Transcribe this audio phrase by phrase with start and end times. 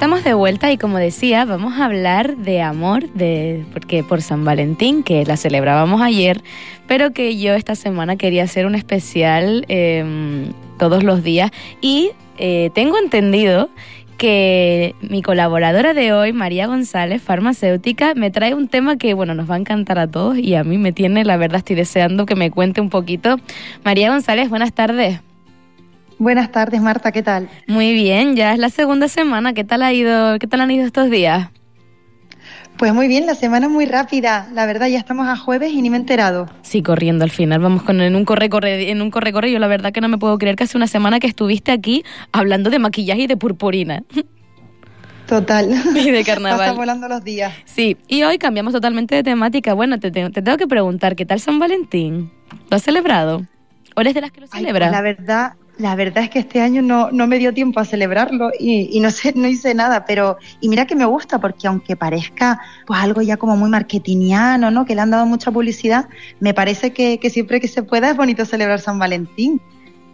[0.00, 4.46] estamos de vuelta y como decía, vamos a hablar de amor, de porque por San
[4.46, 6.40] Valentín, que la celebrábamos ayer,
[6.86, 11.50] pero que yo esta semana quería hacer un especial em, todos los días
[11.82, 13.68] y eh, tengo entendido
[14.16, 19.50] que mi colaboradora de hoy, María González, farmacéutica, me trae un tema que, bueno, nos
[19.50, 22.36] va a encantar a todos y a mí me tiene, la verdad, estoy deseando que
[22.36, 23.36] me cuente un poquito.
[23.84, 25.20] María González, buenas tardes.
[26.20, 27.48] Buenas tardes, Marta, ¿qué tal?
[27.66, 29.54] Muy bien, ya es la segunda semana.
[29.54, 30.38] ¿Qué tal ha ido?
[30.38, 31.48] ¿Qué tal han ido estos días?
[32.76, 34.46] Pues muy bien, la semana es muy rápida.
[34.52, 36.46] La verdad, ya estamos a jueves y ni me he enterado.
[36.60, 37.60] Sí, corriendo al final.
[37.60, 39.50] Vamos con en un corre corre en un corre corre.
[39.50, 42.04] Yo la verdad que no me puedo creer que hace una semana que estuviste aquí
[42.32, 44.02] hablando de maquillaje y de purpurina.
[45.26, 45.70] Total.
[45.96, 46.60] Y de carnaval.
[46.60, 47.54] Están volando los días.
[47.64, 49.72] Sí, y hoy cambiamos totalmente de temática.
[49.72, 52.30] Bueno, te, te, tengo que preguntar, ¿qué tal San Valentín?
[52.68, 53.46] ¿Lo has celebrado?
[53.96, 54.88] ¿O eres de las que lo celebra?
[54.88, 57.84] Pues la verdad, la verdad es que este año no, no me dio tiempo a
[57.84, 61.66] celebrarlo y, y, no sé, no hice nada, pero y mira que me gusta porque
[61.66, 64.84] aunque parezca pues algo ya como muy marketingiano, ¿no?
[64.84, 68.16] Que le han dado mucha publicidad, me parece que, que siempre que se pueda es
[68.16, 69.60] bonito celebrar San Valentín.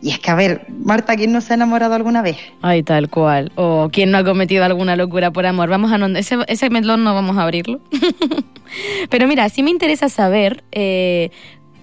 [0.03, 2.37] Y es que, a ver, Marta, ¿quién no se ha enamorado alguna vez?
[2.61, 3.51] Ay, tal cual.
[3.57, 5.71] O quién no ha cometido alguna locura por amor.
[5.71, 7.81] Vamos a no, ese, ese no vamos a abrirlo.
[9.11, 11.31] Pero mira, sí me interesa saber eh,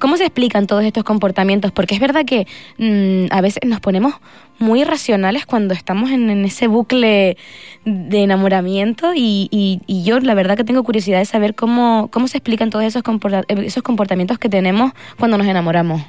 [0.03, 1.71] ¿Cómo se explican todos estos comportamientos?
[1.71, 2.45] Porque es verdad que
[2.77, 4.15] mmm, a veces nos ponemos
[4.59, 7.37] muy irracionales cuando estamos en, en ese bucle
[7.85, 12.27] de enamoramiento y, y, y, yo la verdad que tengo curiosidad de saber cómo, cómo
[12.27, 16.01] se explican todos esos, comporta esos comportamientos que tenemos cuando nos enamoramos.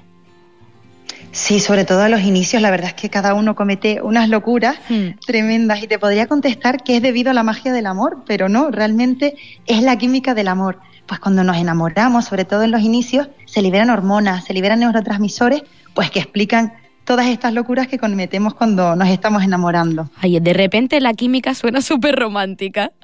[1.31, 4.77] Sí, sobre todo a los inicios, la verdad es que cada uno comete unas locuras
[4.89, 5.21] hmm.
[5.25, 8.73] tremendas y te podría contestar que es debido a la magia del amor, pero no,
[8.73, 10.81] realmente es la química del amor.
[11.07, 15.63] Pues cuando nos enamoramos, sobre todo en los inicios, se liberan hormonas, se liberan neurotransmisores,
[15.95, 16.73] pues que explican
[17.05, 20.09] todas estas locuras que cometemos cuando nos estamos enamorando.
[20.21, 22.93] Ay, de repente la química suena súper romántica.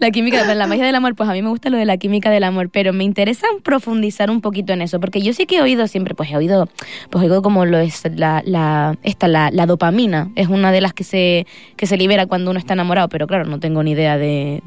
[0.00, 2.30] La química, la magia del amor, pues a mí me gusta lo de la química
[2.30, 5.62] del amor, pero me interesa profundizar un poquito en eso, porque yo sí que he
[5.62, 6.68] oído siempre, pues he oído,
[7.10, 11.04] pues oído como lo es la, la, esta, la dopamina, es una de las que
[11.04, 14.62] se, que se libera cuando uno está enamorado, pero claro, no tengo ni idea de,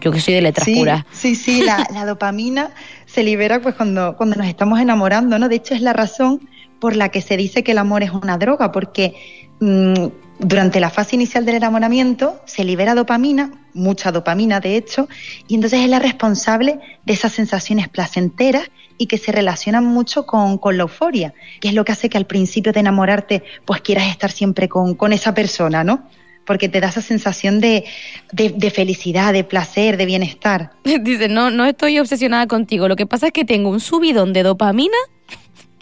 [0.00, 1.04] yo que soy de letras sí, puras.
[1.12, 2.70] Sí, sí, la, la, dopamina
[3.06, 5.48] se libera pues cuando, cuando nos estamos enamorando, ¿no?
[5.48, 6.48] De hecho es la razón
[6.78, 9.14] por la que se dice que el amor es una droga, porque
[9.60, 10.06] mmm,
[10.38, 15.08] durante la fase inicial del enamoramiento se libera dopamina, mucha dopamina de hecho,
[15.48, 20.58] y entonces es la responsable de esas sensaciones placenteras y que se relacionan mucho con,
[20.58, 24.08] con la euforia, que es lo que hace que al principio de enamorarte pues quieras
[24.08, 26.04] estar siempre con, con esa persona, ¿no?
[26.46, 27.84] Porque te da esa sensación de,
[28.32, 30.70] de, de, felicidad, de placer, de bienestar.
[30.84, 34.42] Dice, no, no estoy obsesionada contigo, lo que pasa es que tengo un subidón de
[34.42, 34.96] dopamina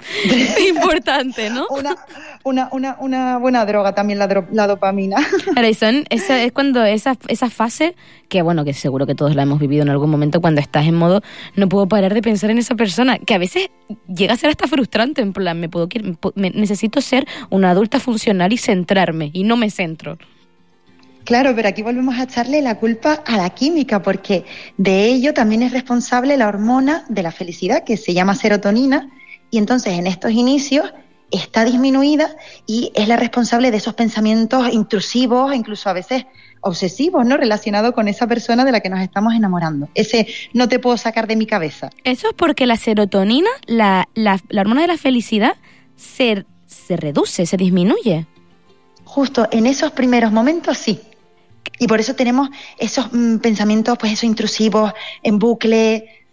[0.68, 1.66] importante, ¿no?
[1.70, 1.96] Una,
[2.44, 5.16] una, una, una, buena droga también la, dro la dopamina.
[5.56, 7.94] Ahora, y son, esa, es cuando esa, esa fase,
[8.28, 10.94] que bueno, que seguro que todos la hemos vivido en algún momento, cuando estás en
[10.94, 11.22] modo,
[11.56, 13.70] no puedo parar de pensar en esa persona, que a veces
[14.14, 15.88] llega a ser hasta frustrante, en plan, me puedo,
[16.34, 20.18] me, necesito ser una adulta funcional y centrarme, y no me centro.
[21.24, 24.44] Claro, pero aquí volvemos a echarle la culpa a la química, porque
[24.76, 29.10] de ello también es responsable la hormona de la felicidad, que se llama serotonina,
[29.50, 30.92] y entonces en estos inicios
[31.30, 32.36] está disminuida
[32.66, 36.26] y es la responsable de esos pensamientos intrusivos, incluso a veces
[36.60, 37.36] obsesivos, ¿no?
[37.36, 39.88] Relacionados con esa persona de la que nos estamos enamorando.
[39.94, 41.90] Ese no te puedo sacar de mi cabeza.
[42.04, 45.56] Eso es porque la serotonina, la, la, la hormona de la felicidad,
[45.96, 48.26] se, se reduce, se disminuye.
[49.04, 51.00] Justo en esos primeros momentos sí.
[51.78, 54.92] Y por eso tenemos esos mmm, pensamientos, pues esos intrusivos,
[55.22, 56.24] en bucle.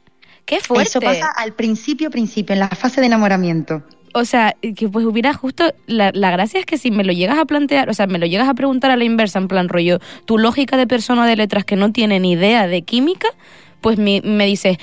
[0.46, 0.90] Qué fuerte.
[0.90, 5.34] Eso pasa al principio, principio, en la fase de enamoramiento o sea, que pues hubiera
[5.34, 8.20] justo, la, la, gracia es que si me lo llegas a plantear, o sea, me
[8.20, 11.36] lo llegas a preguntar a la inversa, en plan rollo, tu lógica de persona de
[11.36, 13.30] letras que no tiene ni idea de química,
[13.82, 14.78] pues me, me dices,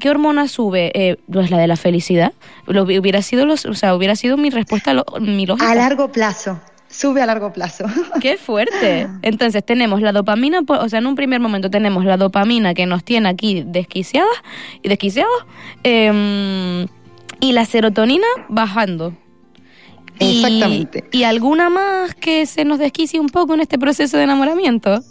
[0.00, 0.90] ¿qué hormona sube?
[0.94, 2.32] Eh, pues la de la felicidad.
[2.66, 5.70] Lo, hubiera sido los, o sea, hubiera sido mi respuesta, lo, mi lógica.
[5.70, 6.60] A largo plazo.
[6.90, 7.84] Sube a largo plazo.
[8.20, 9.08] Qué fuerte.
[9.22, 13.04] Entonces tenemos la dopamina, o sea, en un primer momento tenemos la dopamina que nos
[13.04, 14.28] tiene aquí desquiciadas
[14.82, 15.46] y desquiciados.
[15.84, 16.86] Eh,
[17.40, 19.14] y la serotonina bajando.
[20.18, 21.04] Exactamente.
[21.10, 25.02] ¿Y, ¿Y, alguna más que se nos desquicie un poco en este proceso de enamoramiento?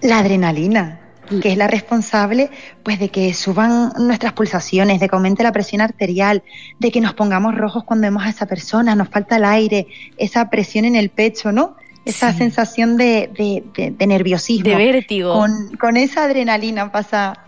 [0.00, 1.01] La adrenalina,
[1.40, 2.50] que es la responsable
[2.82, 6.42] pues de que suban nuestras pulsaciones, de que aumente la presión arterial,
[6.78, 9.86] de que nos pongamos rojos cuando vemos a esa persona, nos falta el aire,
[10.16, 11.76] esa presión en el pecho, ¿no?
[12.04, 12.38] Esa sí.
[12.38, 14.68] sensación de, de, de, de, nerviosismo.
[14.68, 15.34] De vértigo.
[15.34, 17.44] Con, con esa adrenalina pasa,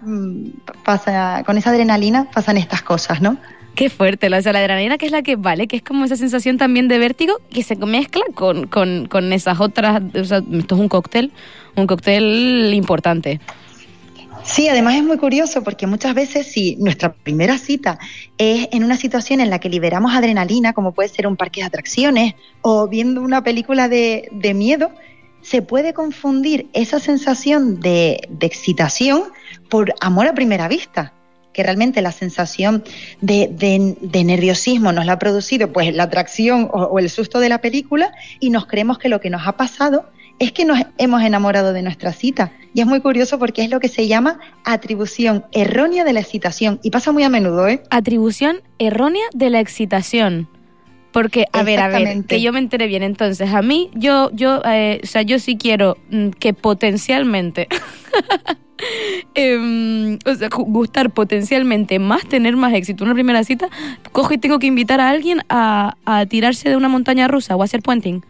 [0.85, 3.37] pasa, con esa adrenalina pasan estas cosas, ¿no?
[3.75, 6.17] Qué fuerte, o sea, la adrenalina que es la que vale, que es como esa
[6.17, 10.75] sensación también de vértigo que se mezcla con, con, con esas otras, o sea, esto
[10.77, 11.33] es un cóctel,
[11.75, 13.41] un cóctel importante.
[14.45, 17.99] Sí, además es muy curioso porque muchas veces si nuestra primera cita
[18.39, 21.67] es en una situación en la que liberamos adrenalina, como puede ser un parque de
[21.67, 24.93] atracciones o viendo una película de, de miedo,
[25.41, 29.25] se puede confundir esa sensación de, de excitación
[29.69, 31.13] por amor a primera vista
[31.55, 32.85] que realmente la sensación
[33.23, 37.49] de, de, nerviosismo nos la ha producido pues la atracción o, o, el susto de
[37.49, 41.23] la película y nos creemos que lo que nos ha pasado es que nos hemos
[41.23, 42.53] enamorado de nuestra cita.
[42.75, 46.81] Y es muy curioso porque es lo que se llama atribución errónea de la excitación.
[46.83, 47.83] Y pasa muy a menudo, ¿eh?
[47.91, 50.49] Atribución errónea de la excitación.
[51.15, 53.05] Porque, a ver, a ver, que yo me enteré bien.
[53.05, 57.69] Entonces, a mí, yo, yo, eh, o sea, yo sí quiero mm, que potencialmente
[59.37, 63.69] eh, o sea, gustar potencialmente más, tener más éxito en una primera cita,
[64.11, 67.63] cojo y tengo que invitar a alguien a, a tirarse de una montaña rusa o
[67.63, 68.25] a hacer puenting.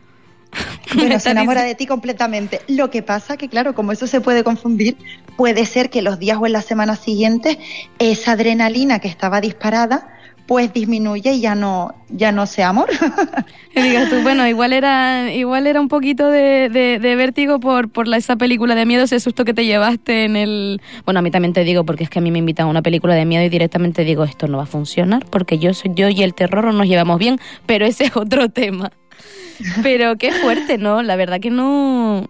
[0.95, 2.61] Bueno, se enamora de ti completamente.
[2.69, 4.99] Lo que pasa que, claro, como eso se puede confundir,
[5.37, 7.57] puede ser que los días o en las semanas siguientes
[7.99, 10.13] esa adrenalina que estaba disparada
[10.46, 12.88] pues disminuye y ya no ya no sea amor.
[13.75, 18.17] digas tú, bueno, igual era igual era un poquito de, de, vértigo por, por la,
[18.17, 20.81] esa película de miedo, ese susto que te llevaste en el...
[21.05, 22.82] Bueno, a mí también te digo, porque es que a mí me invitan a una
[22.82, 26.08] película de miedo y directamente digo, esto no va a funcionar, porque yo soy yo
[26.08, 28.93] y el terror no nos llevamos bien, pero ese es otro tema.
[29.85, 31.02] Pero qué fuerte, ¿no?
[31.02, 32.29] La verdad que no...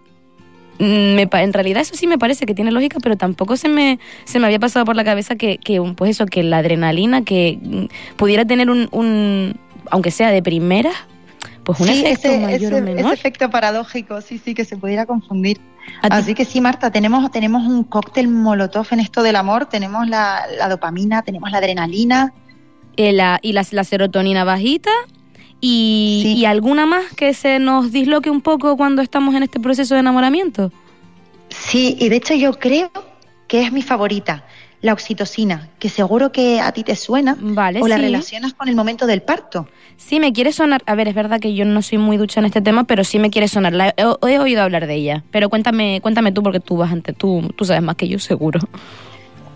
[0.79, 3.99] Mm, me, en realidad eso sí me parece que tiene lógica, pero tampoco se me,
[4.25, 7.59] se me había pasado por la cabeza que, que pues eso, que la adrenalina que
[7.61, 9.55] mm, pudiera tener un, un
[9.89, 10.91] aunque sea de primera,
[11.63, 13.05] pues un efecto ese, mayor ese, o menor.
[13.05, 15.59] Ese efecto paradójico, sí, sí, que se pudiera confundir.
[16.01, 20.45] Así que sí, Marta, tenemos, tenemos un cóctel molotov en esto del amor, tenemos la,
[20.57, 22.33] la dopamina, tenemos la adrenalina.
[22.97, 24.91] Eh, la, y la, la serotonina bajita
[25.61, 26.33] y, sí.
[26.37, 30.01] y, alguna más que se nos disloque un poco cuando estamos en este proceso de
[30.01, 30.71] enamoramiento.
[31.49, 32.91] Sí, y de hecho yo creo
[33.47, 34.45] que es mi favorita,
[34.81, 38.01] la oxitocina, que seguro que a ti te suena vale, o la sí.
[38.01, 39.67] relacionas con el momento del parto.
[39.97, 42.45] Sí, me quiere sonar, a ver, es verdad que yo no soy muy ducha en
[42.45, 45.49] este tema, pero sí me quiere sonar, la, he, he, oído hablar de ella, pero
[45.49, 48.59] cuéntame, cuéntame tú porque tú vas ante tú, tú sabes más que yo seguro.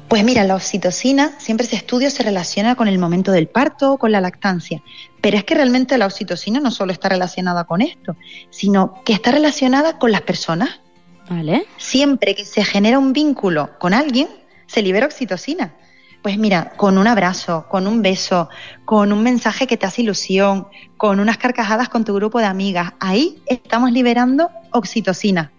[0.09, 3.97] Pues mira, la oxitocina siempre ese estudio se relaciona con el momento del parto o
[3.99, 4.81] con la lactancia,
[5.21, 8.15] pero es que realmente la oxitocina no solo está relacionada con esto,
[8.49, 10.81] sino que está relacionada con las personas.
[11.29, 11.67] Vale.
[11.77, 14.27] Siempre que se genera un vínculo con alguien,
[14.65, 15.75] se libera oxitocina.
[16.23, 18.49] Pues mira, con un abrazo, con un beso,
[18.85, 20.67] con un mensaje que te hace ilusión,
[20.97, 25.51] con unas carcajadas con tu grupo de amigas, ahí estamos liberando oxitocina.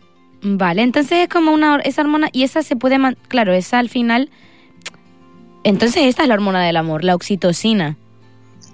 [0.43, 2.99] Vale, entonces es como una esa hormona y esa se puede,
[3.29, 4.31] claro, esa al final
[5.65, 7.97] entonces esta es la hormona del amor, la oxitocina.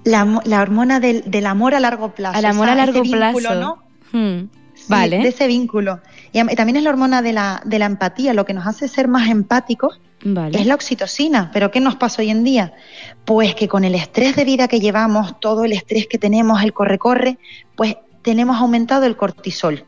[0.04, 2.38] La, la hormona del, del, amor a largo plazo.
[2.38, 3.38] Al amor o sea, a largo ese plazo.
[3.38, 3.82] Vínculo, ¿no?
[4.12, 4.48] Hmm.
[4.74, 5.18] Sí, vale.
[5.18, 6.00] De ese vínculo.
[6.32, 8.88] Y, y, también es la hormona de la, de la empatía, lo que nos hace
[8.88, 10.60] ser más empáticos vale.
[10.60, 11.50] es la oxitocina.
[11.52, 12.74] ¿Pero qué nos pasa hoy en día?
[13.24, 16.72] Pues que con el estrés de vida que llevamos, todo el estrés que tenemos, el
[16.72, 17.38] corre-corre,
[17.74, 19.84] pues tenemos aumentado el cortisol.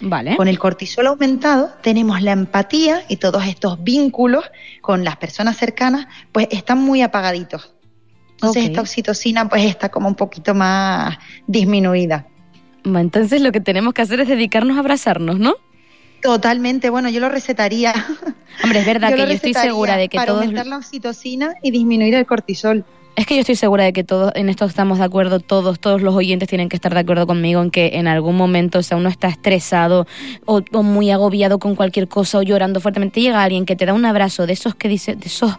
[0.00, 0.36] Vale.
[0.36, 4.44] Con el cortisol aumentado tenemos la empatía y todos estos vínculos
[4.80, 7.74] con las personas cercanas pues están muy apagaditos.
[8.32, 8.66] Entonces okay.
[8.66, 11.16] esta oxitocina pues está como un poquito más
[11.46, 12.26] disminuida.
[12.84, 15.54] Entonces lo que tenemos que hacer es dedicarnos a abrazarnos, ¿no?
[16.22, 17.94] Totalmente, bueno, yo lo recetaría.
[18.62, 20.42] Hombre, es verdad yo que yo estoy segura de que para todos...
[20.42, 22.84] aumentar la oxitocina y disminuir el cortisol.
[23.16, 26.02] Es que yo estoy segura de que todos en esto estamos de acuerdo, todos, todos
[26.02, 28.98] los oyentes tienen que estar de acuerdo conmigo en que en algún momento, o sea,
[28.98, 30.06] uno está estresado
[30.44, 33.94] o, o muy agobiado con cualquier cosa o llorando fuertemente, llega alguien que te da
[33.94, 35.50] un abrazo de esos que dice, de esos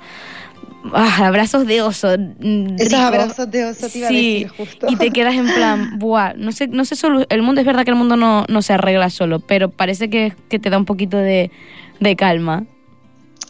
[0.93, 2.13] ah, abrazos de oso.
[2.13, 2.95] Esos rico.
[2.95, 4.87] abrazos de oso te iba sí, a decir justo.
[4.87, 7.85] Y te quedas en plan, buah, no sé, no sé solo, el mundo es verdad
[7.85, 10.85] que el mundo no, no se arregla solo, pero parece que, que te da un
[10.85, 11.49] poquito de,
[11.99, 12.65] de calma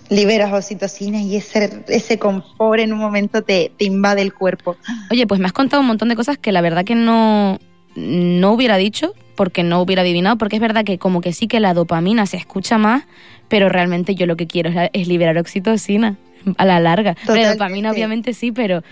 [0.10, 4.78] liberas oxitocina y ese, ese confort en un momento te, te, invade el cuerpo.
[5.12, 7.60] Oye, pues me has contado un montón de cosas que la verdad que no,
[7.96, 11.60] no hubiera dicho porque no hubiera adivinado, porque es verdad que como que sí que
[11.60, 13.04] la dopamina se escucha más,
[13.48, 16.18] pero realmente yo lo que quiero es, es liberar oxitocina
[16.58, 17.14] a la larga.
[17.16, 17.44] Totalmente.
[17.44, 18.84] La dopamina obviamente sí, pero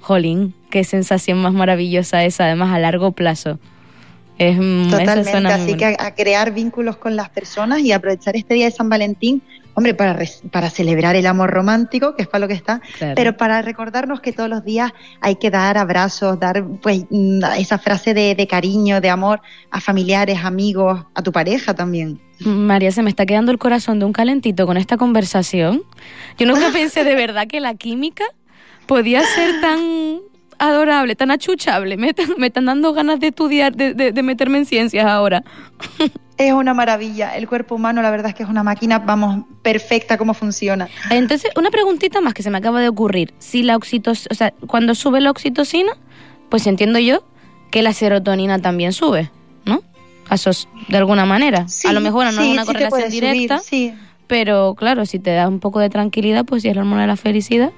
[0.00, 3.58] jolín, qué sensación más maravillosa esa, además a largo plazo.
[4.38, 4.56] Es,
[4.90, 8.72] Totalmente, así que a, a crear vínculos con las personas y aprovechar este día de
[8.72, 9.42] San Valentín
[9.74, 10.18] hombre, para,
[10.50, 13.14] para celebrar el amor romántico, que es para lo que está, claro.
[13.16, 17.04] pero para recordarnos que todos los días hay que dar abrazos, dar pues
[17.58, 22.20] esa frase de, de, cariño, de amor a familiares, amigos, a tu pareja también.
[22.40, 25.82] María, se me está quedando el corazón de un calentito con esta conversación.
[26.38, 28.24] Yo nunca pensé de verdad que la química
[28.86, 30.20] podía ser tan
[30.58, 31.96] adorable, tan achuchable.
[31.96, 35.42] Me, me están dando ganas de estudiar, de, de, de meterme en ciencias ahora.
[36.36, 37.36] Es una maravilla.
[37.36, 40.88] El cuerpo humano, la verdad es que es una máquina, vamos, perfecta cómo funciona.
[41.10, 43.32] Entonces, una preguntita más que se me acaba de ocurrir.
[43.38, 45.92] Si la oxitocina, o sea, cuando sube la oxitocina,
[46.48, 47.24] pues entiendo yo
[47.70, 49.30] que la serotonina también sube,
[49.64, 49.82] ¿no?
[50.88, 51.68] De alguna manera.
[51.68, 53.94] Sí, a lo mejor no sí, es una sí correlación subir, directa, sí.
[54.26, 57.08] pero claro, si te da un poco de tranquilidad, pues si es la hormona de
[57.08, 57.70] la felicidad.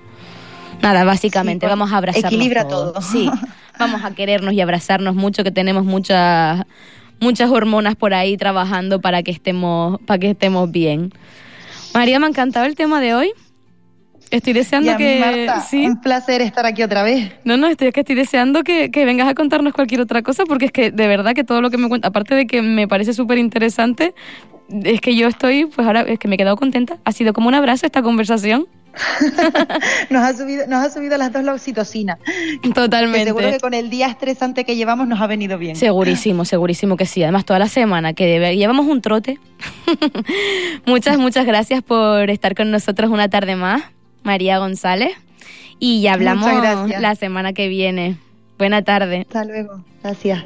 [0.82, 2.32] Nada, básicamente, Sí, vamos a abrazarnos.
[2.32, 3.00] equilibra todo.
[3.02, 3.28] Sí,
[3.78, 6.64] vamos a querernos y abrazarnos mucho, que tenemos muchas
[7.18, 11.12] muchas hormonas por ahí trabajando para que estemos para que estemos bien.
[11.94, 13.32] María, me ha encantado el tema de hoy.
[14.30, 15.86] Estoy deseando Y a mí, que Marta, sí.
[15.86, 17.32] un placer estar aquí otra vez.
[17.44, 20.44] No, no, estoy, es que estoy deseando que, que vengas a contarnos cualquier otra cosa,
[20.46, 22.88] porque es que de verdad que todo lo que me cuentas, aparte de que me
[22.88, 24.14] parece súper interesante,
[24.82, 26.98] es que yo estoy, pues ahora es que me he quedado contenta.
[27.04, 28.66] Ha sido como un abrazo esta conversación.
[30.10, 32.18] Nos ha subido, nos ha subido a las dos la oxitocina.
[32.62, 33.26] Que Totalmente.
[33.26, 35.76] seguro que con el día estresante que llevamos nos ha venido bien.
[35.76, 37.22] Segurísimo, segurísimo que sí.
[37.22, 39.38] Además, toda la semana que debe- llevamos un trote.
[40.86, 43.82] muchas, muchas gracias por estar con nosotros una tarde más,
[44.22, 45.12] María González.
[45.78, 46.50] Y ya hablamos
[47.00, 48.16] la semana que viene.
[48.58, 49.20] Buena tarde.
[49.28, 49.84] Hasta luego.
[50.02, 50.42] Gracias.